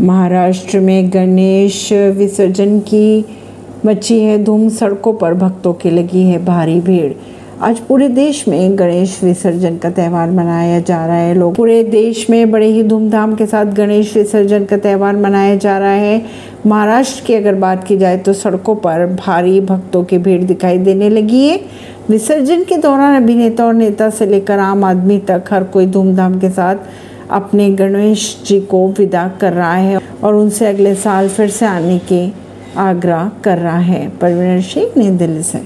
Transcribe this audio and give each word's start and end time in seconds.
महाराष्ट्र 0.00 0.78
में 0.80 1.12
गणेश 1.12 1.92
विसर्जन 1.92 2.78
की 2.80 3.24
मची 3.86 4.18
है 4.20 4.42
धूम, 4.44 4.68
सड़कों 4.68 5.12
पर 5.14 5.34
भक्तों 5.34 5.72
की 5.72 5.90
लगी 5.90 6.22
है 6.22 6.44
भारी 6.44 6.80
भीड़। 6.80 7.12
आज 7.62 7.78
पूरे 7.78 8.08
देश 8.08 8.42
में 8.48 8.78
गणेश 8.78 9.18
विसर्जन 9.24 9.76
का 9.76 9.90
त्यौहार 9.90 10.30
मनाया 10.30 10.80
जा 10.80 11.04
रहा 11.06 11.16
है। 11.16 11.34
लोग 11.34 11.54
पूरे 11.56 11.82
देश 11.84 12.26
में 12.30 12.50
बड़े 12.50 12.66
ही 12.66 12.82
धूमधाम 12.82 13.34
के 13.34 13.46
साथ 13.46 13.66
गणेश 13.66 14.16
विसर्जन 14.16 14.64
का 14.64 14.76
त्यौहार 14.76 15.16
मनाया 15.16 15.54
जा 15.56 15.78
रहा 15.78 15.90
है। 15.90 16.20
महाराष्ट्र 16.66 17.24
की 17.26 17.34
अगर 17.34 17.54
बात 17.54 17.84
की 17.84 17.96
जाए 17.96 18.18
तो 18.18 18.32
सड़कों 18.32 18.74
पर 18.76 19.06
भारी 19.16 19.60
भक्तों 19.60 20.04
की 20.04 20.18
भीड़ 20.18 20.42
दिखाई 20.42 20.78
देने 20.78 21.10
लगी 21.10 21.46
है। 21.48 21.60
विसर्जन 22.10 22.64
के 22.64 22.76
दौरान 22.76 23.22
अभिनेता 23.22 23.66
और 23.66 23.74
नेता 23.74 24.10
से 24.10 24.26
लेकर 24.26 24.58
आम 24.58 24.84
आदमी 24.84 25.18
तक 25.18 25.44
हर 25.50 25.64
कोई 25.64 25.86
धूमधाम 25.86 26.38
के 26.40 26.50
साथ 26.50 26.76
अपने 27.30 27.70
गणेश 27.70 28.42
जी 28.46 28.60
को 28.60 28.88
विदा 28.88 29.28
कर 29.40 29.52
रहा 29.52 29.74
है 29.74 30.00
और 30.24 30.34
उनसे 30.34 30.66
अगले 30.66 30.94
साल 30.94 31.28
फिर 31.28 31.50
से 31.50 31.66
आने 31.66 31.98
के 31.98 32.28
आग्रह 32.76 33.30
कर 33.44 33.58
रहा 33.58 33.78
है। 33.78 34.08
परवीन 34.08 34.62
सिंह, 34.62 34.90
नई 34.96 35.10
दिल्ली 35.10 35.42
से। 35.42 35.62